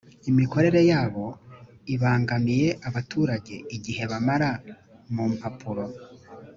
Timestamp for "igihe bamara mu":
3.75-5.25